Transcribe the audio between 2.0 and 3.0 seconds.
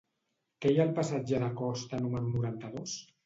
número noranta-dos?